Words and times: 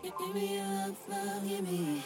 Give 0.00 0.34
me 0.34 0.58
love, 0.58 0.96
love, 1.06 1.46
give 1.46 1.68
me. 1.68 2.02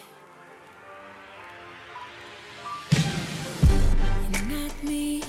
Knock 4.49 4.83
me 4.83 5.23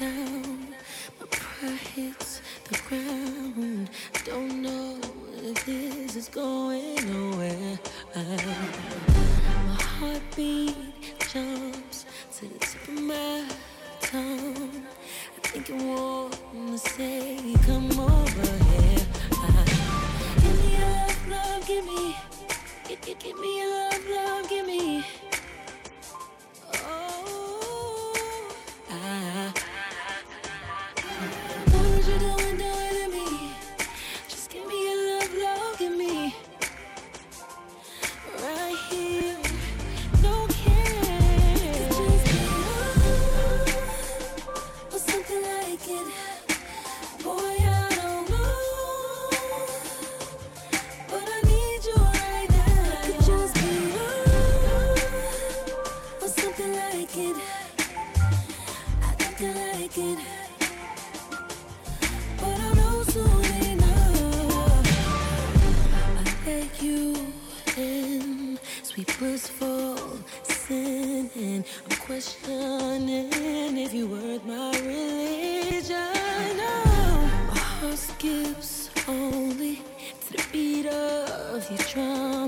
down, 0.00 0.74
my 1.20 1.26
pride 1.30 1.78
hits 1.94 2.42
the 2.68 2.78
ground. 2.88 3.88
Don't 4.24 4.62
know 4.62 4.98
if 5.44 5.64
this 5.64 6.16
is 6.16 6.28
going 6.28 6.96
nowhere. 7.08 7.78
My 8.16 9.74
heartbeat 9.80 10.74
jumps 11.32 12.04
to 12.36 12.48
the 12.48 12.58
tip 12.58 12.88
of 12.88 13.00
my 13.00 13.46
tongue. 14.00 14.86
I 15.36 15.48
think 15.48 15.70
I 15.70 15.84
want 15.84 16.34
to 16.72 16.78
say, 16.78 17.54
come 17.64 18.00
on. 18.00 18.21
could 23.14 23.24
give 23.24 23.38
me 23.40 23.62
up. 23.62 23.81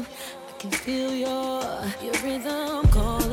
I 0.02 0.52
can 0.58 0.70
feel 0.70 1.14
your 1.14 1.62
your 2.02 2.14
rhythm. 2.24 2.88
Call 2.90 3.23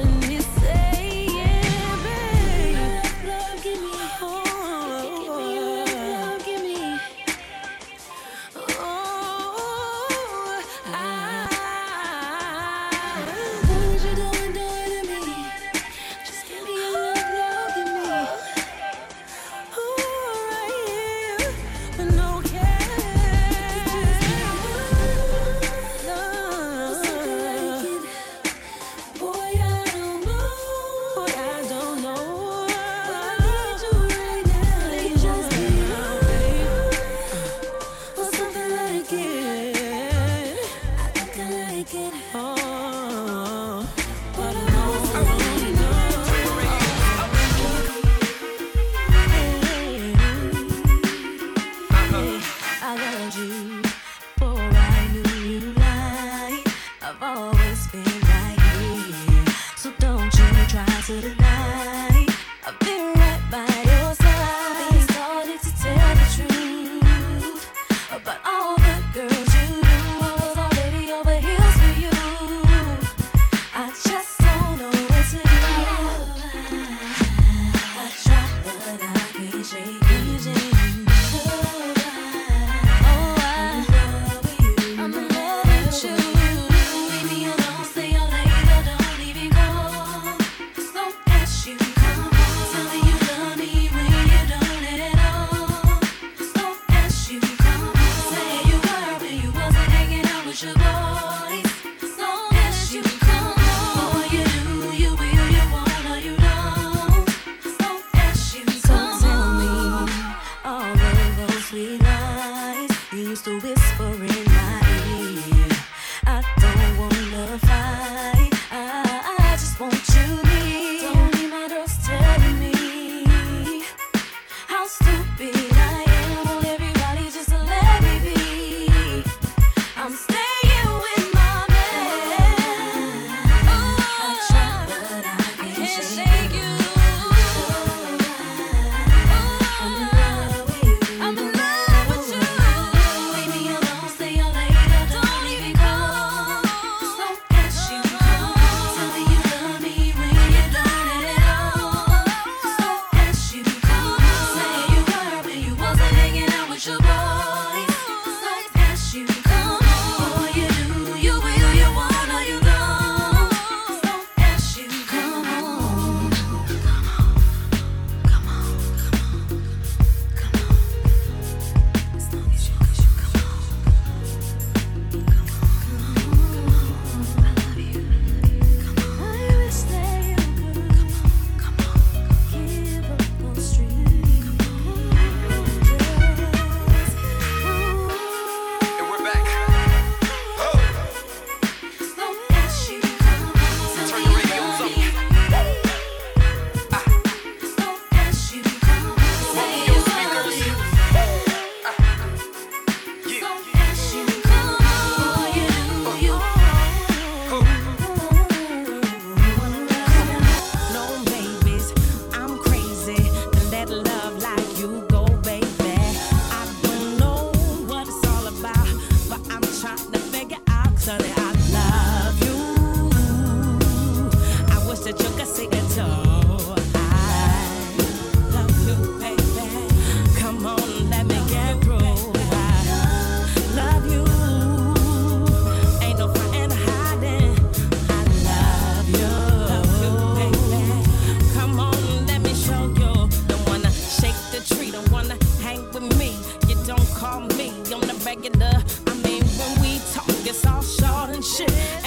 regular. 248.35 248.71
I 249.07 249.13
mean, 249.25 249.43
when 249.59 249.81
we 249.81 249.99
talk, 250.13 250.25
it's 250.47 250.65
all 250.65 250.81
short 250.81 251.31
and 251.35 251.43
shit. 251.43 252.00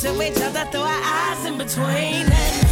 to 0.00 0.22
each 0.22 0.40
other, 0.40 0.64
throw 0.70 0.80
our 0.80 1.02
eyes 1.04 1.44
in 1.44 1.58
between. 1.58 2.24
And 2.32 2.69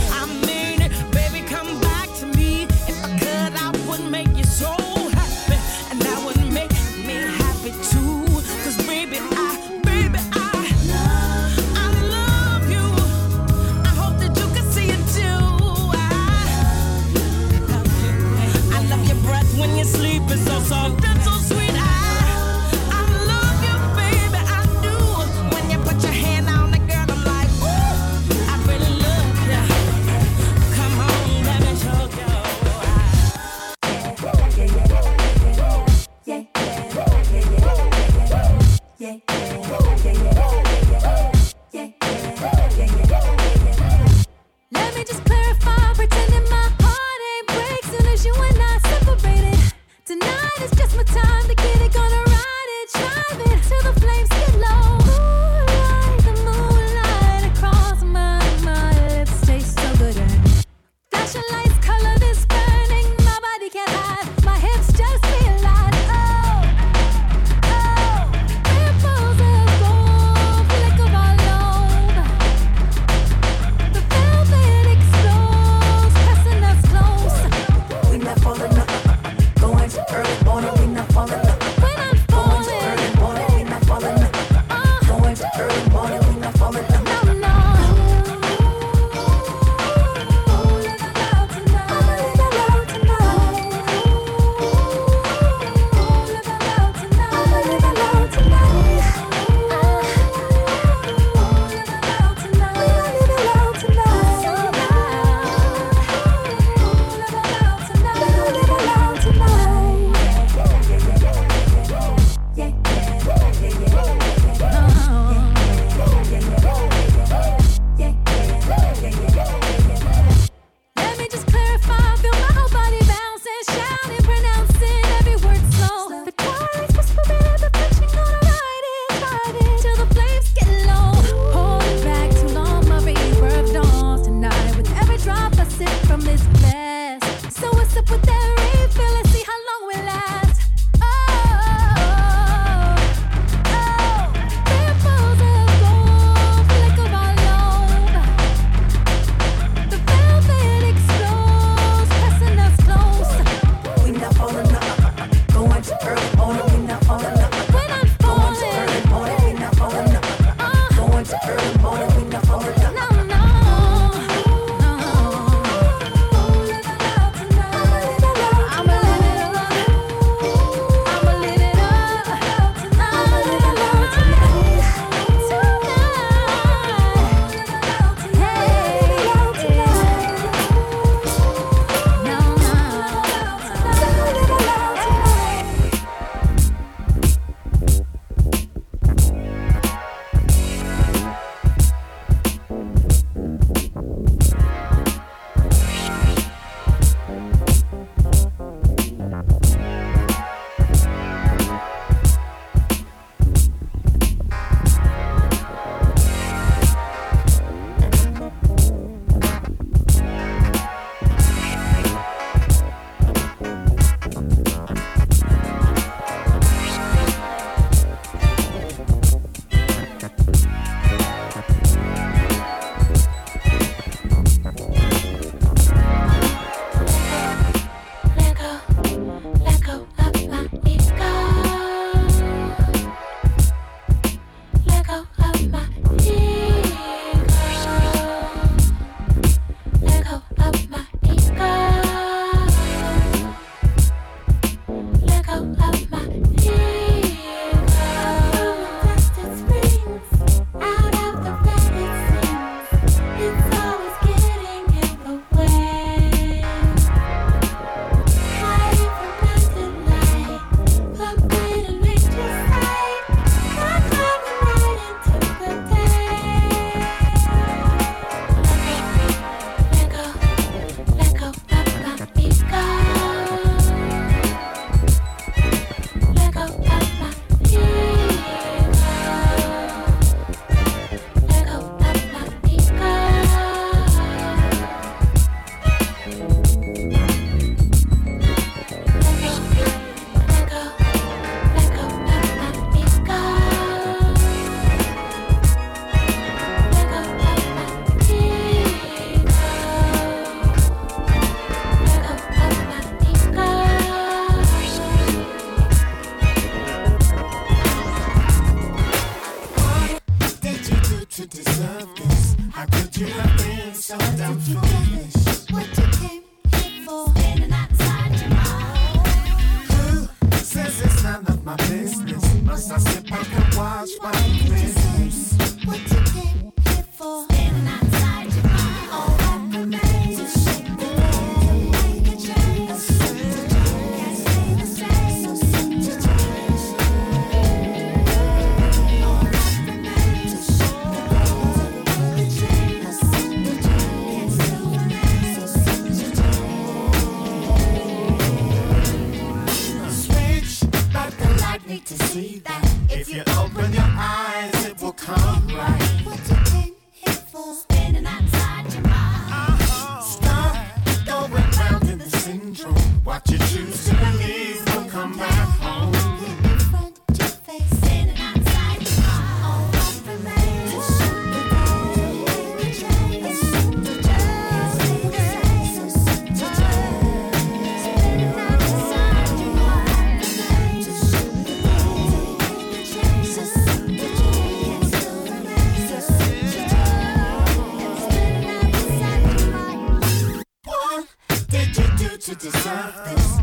to 392.48 392.54
deserve 392.54 393.14
this. 393.26 393.57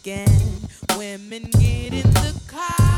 again. 0.00 0.28
Women 0.96 1.42
get 1.58 1.92
in 1.92 2.10
the 2.12 2.40
car. 2.48 2.89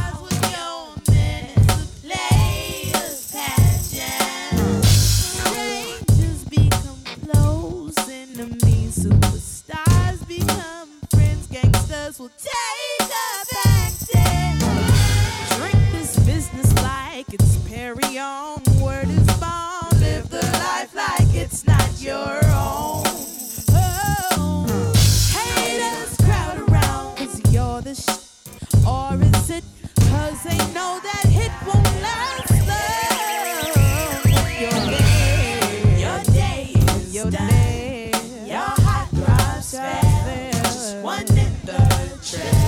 Church. 42.32 42.61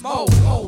smoke. 0.00 0.59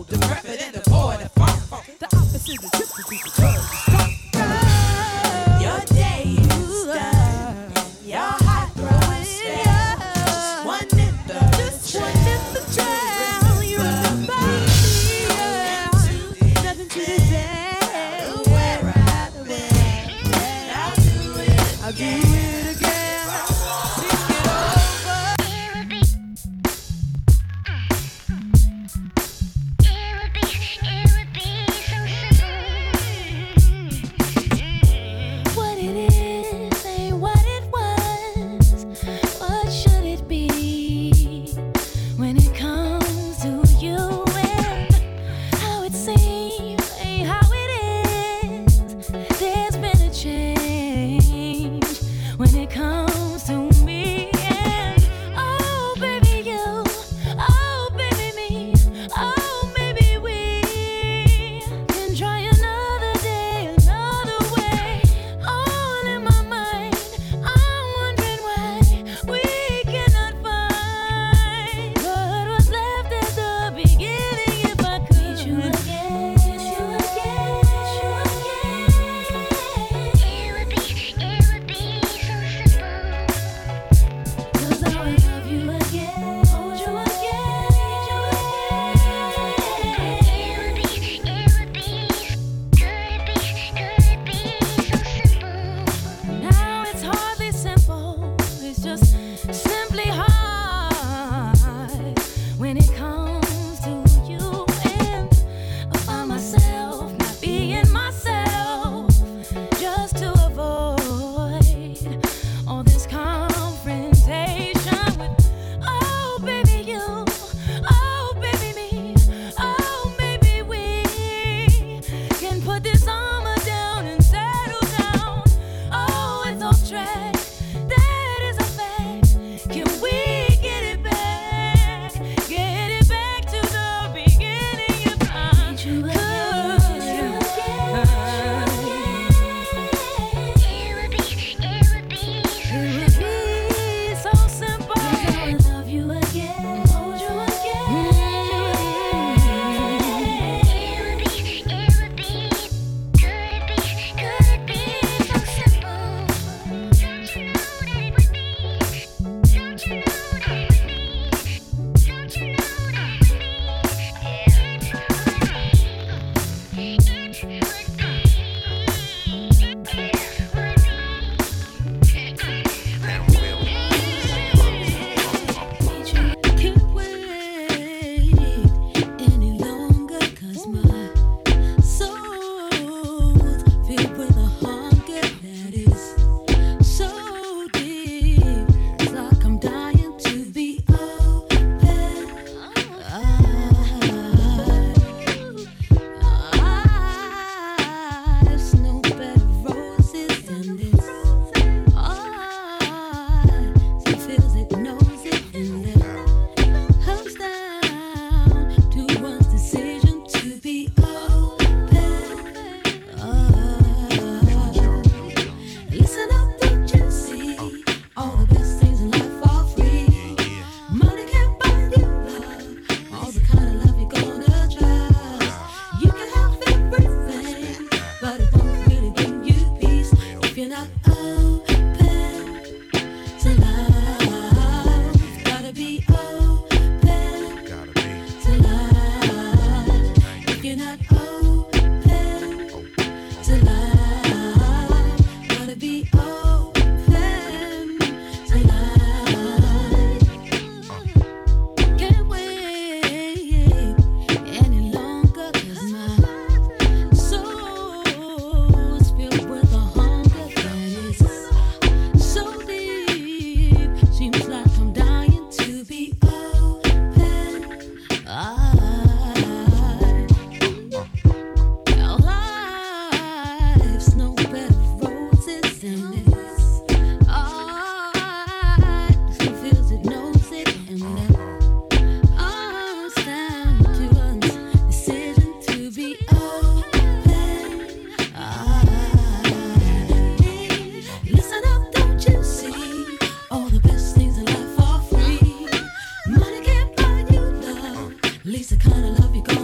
Lisa 298.45 298.77
kind 298.77 299.05
of 299.05 299.19
love 299.21 299.37
you. 299.37 299.43
Girl. 299.43 299.62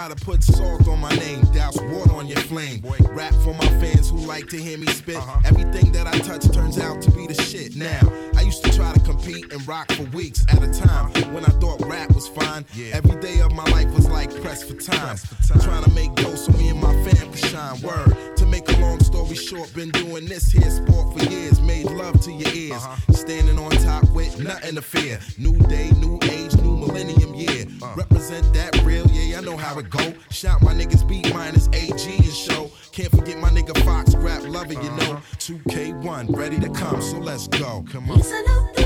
Try 0.00 0.08
to 0.08 0.24
put 0.24 0.42
salt 0.42 0.88
on 0.88 0.98
my 0.98 1.14
name, 1.16 1.40
douse 1.52 1.78
water 1.78 2.12
on 2.14 2.26
your 2.26 2.40
flame. 2.40 2.82
Rap 3.10 3.34
for 3.44 3.52
my 3.52 3.66
fans 3.80 4.08
who 4.08 4.16
like 4.18 4.48
to 4.48 4.56
hear 4.56 4.78
me 4.78 4.86
spit. 4.86 5.18
Everything 5.44 5.92
that 5.92 6.06
I 6.06 6.18
touch 6.20 6.50
turns 6.50 6.78
out 6.78 7.02
to 7.02 7.10
be 7.10 7.26
the 7.26 7.34
shit. 7.34 7.76
Now, 7.76 8.00
I 8.34 8.40
used 8.42 8.64
to 8.64 8.72
try 8.72 8.94
to 8.94 9.00
compete 9.00 9.52
and 9.52 9.66
rock 9.68 9.92
for 9.92 10.04
weeks 10.16 10.42
at 10.48 10.62
a 10.62 10.72
time 10.72 11.10
when 11.34 11.44
I 11.44 11.50
thought 11.60 11.84
rap 11.84 12.14
was 12.14 12.28
fine. 12.28 12.64
Yeah. 12.74 12.94
Every 12.94 13.20
day 13.20 13.40
of 13.40 13.52
my 13.52 13.64
life 13.64 13.92
was 13.92 14.08
like 14.08 14.30
press 14.40 14.62
for 14.62 14.74
time. 14.74 15.18
Trying 15.60 15.84
to 15.84 15.90
make 15.90 16.14
dough 16.14 16.34
so 16.34 16.52
me 16.52 16.68
and 16.70 16.80
my 16.80 16.94
fam 17.04 17.30
can 17.32 17.48
shine. 17.50 17.80
Word. 17.82 18.36
To 18.38 18.46
make 18.46 18.66
a 18.70 18.80
long 18.80 19.00
story 19.00 19.34
short, 19.34 19.72
been 19.74 19.90
doing 19.90 20.24
this 20.24 20.50
here 20.50 20.70
sport 20.70 21.18
for 21.18 21.24
years. 21.30 21.60
Made 21.60 21.90
love 21.90 22.18
to 22.22 22.32
your 22.32 22.54
ears. 22.54 22.82
Standing 23.10 23.58
on 23.58 23.70
top 23.72 24.08
with 24.12 24.38
nothing 24.42 24.76
to 24.76 24.82
fear. 24.82 25.20
New 25.36 25.58
day, 25.68 25.90
new 25.90 26.18
age, 26.22 26.54
millennium 26.92 27.34
year. 27.34 27.66
Represent 27.96 28.52
that 28.54 28.82
real, 28.84 29.06
yeah, 29.08 29.38
I 29.38 29.40
know 29.40 29.56
how 29.56 29.78
it 29.78 29.90
go. 29.90 30.12
Shout 30.30 30.62
my 30.62 30.72
niggas 30.72 31.06
beat 31.06 31.32
minus 31.34 31.68
AG 31.72 31.90
and 31.90 32.24
show. 32.24 32.70
Can't 32.92 33.10
forget 33.10 33.38
my 33.38 33.50
nigga 33.50 33.76
Fox, 33.84 34.14
rap 34.16 34.42
lover, 34.44 34.74
you 34.74 34.90
know. 34.90 35.12
Uh-huh. 35.12 35.20
2K1, 35.38 36.36
ready 36.36 36.58
to 36.58 36.68
come, 36.70 37.00
so 37.00 37.18
let's 37.18 37.48
go. 37.48 37.84
Come 37.90 38.10
on. 38.10 38.79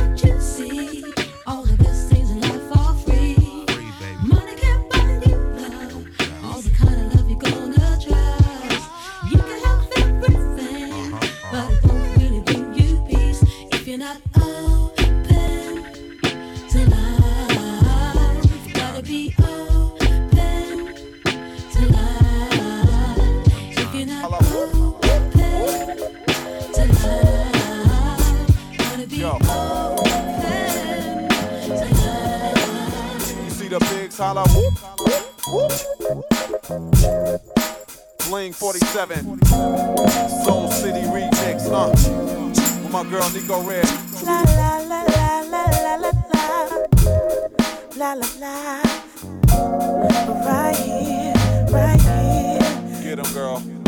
You 33.44 33.50
see 33.50 33.68
the 33.68 33.78
bigs 33.90 34.18
holla 34.18 34.44
whoop, 34.54 34.74
whoop, 35.06 35.22
whoop. 35.48 35.72
Bling 38.28 38.52
47, 38.52 39.40
Soul 40.44 40.70
City 40.70 41.02
remix, 41.02 41.66
uh. 41.70 41.90
With 42.82 42.90
my 42.90 43.04
girl 43.10 43.28
Nico 43.30 43.62
Red. 43.62 43.86
La 44.24 44.40
la 44.40 44.78
la 44.78 45.02
la 45.02 45.40
la 45.42 45.64
la 45.82 45.94
la 45.96 46.10
la 46.32 46.68
la 47.96 48.14
la 48.14 48.26
la. 48.40 48.82
Right 50.44 50.76
here, 50.76 51.34
right 51.70 52.00
here. 52.00 53.02
Get 53.02 53.18
him, 53.18 53.32
girl. 53.34 53.83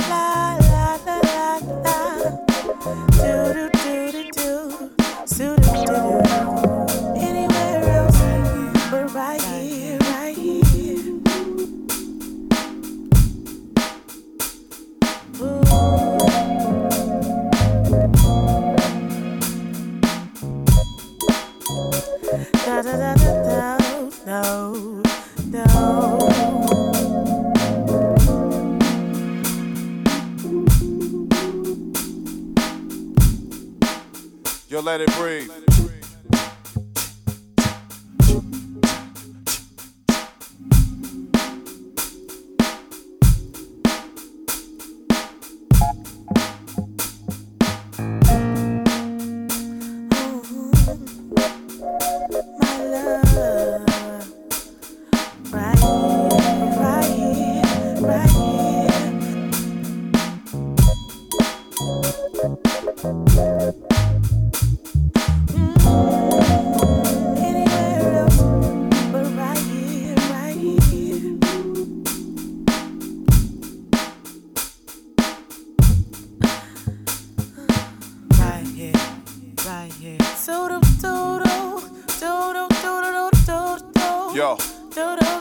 Yo, 34.69 34.81
let 34.83 35.01
it 35.01 35.11
breathe. 35.17 35.66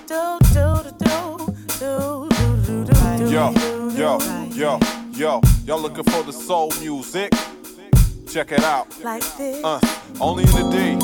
Yo, 0.07 0.39
yo, 3.95 4.19
yo, 4.53 4.79
yo, 5.11 5.41
y'all 5.65 5.81
looking 5.81 6.03
for 6.03 6.21
the 6.23 6.31
soul 6.31 6.71
music? 6.79 7.33
Check 8.31 8.51
it 8.51 8.63
out. 8.63 8.87
Like 9.03 9.23
this. 9.37 9.63
Uh, 9.63 9.79
only 10.21 10.43
in 10.43 10.51
the 10.51 10.69
D. 10.69 10.95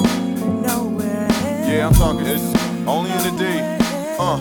Nowhere. 0.46 1.28
Yeah, 1.68 1.88
I'm 1.88 1.94
talking. 1.94 2.28
It's 2.28 2.44
only 2.86 3.10
in 3.12 3.18
the 3.18 3.32
D. 3.40 3.44
Uh. 4.20 4.40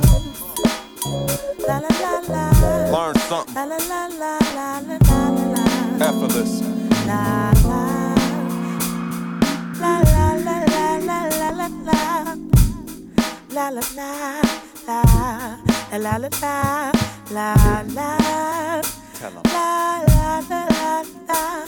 La 1.67 1.79
la 1.79 1.89
la 2.03 2.21
la. 2.29 2.51
Learn 2.99 3.15
something. 3.15 3.55
La 3.55 3.65
la 3.65 3.77
la 3.77 4.07
la 4.09 4.39
la 4.55 4.79
la 4.81 4.99
la. 5.55 6.07
Effortless. 6.07 6.61
La. 7.07 7.60
La 13.61 13.69
la 13.69 13.83
la 13.95 14.41
la 14.87 15.03
la 15.93 16.17
la 16.17 16.29
la 16.41 16.93
la 17.31 17.55
la 17.61 17.83
la. 17.95 18.81
La 19.21 19.29
la 19.29 19.69
la 20.49 20.63
la 20.71 21.03
la. 21.29 21.67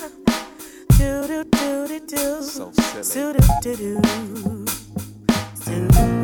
Do 0.96 1.26
do 1.28 1.44
do 1.44 1.88
do 1.88 2.00
do. 2.00 2.42
So 2.42 2.72
silly. 3.02 3.40
Do 3.60 3.76
do 3.76 4.00
do 4.00 4.64
do. 5.66 6.21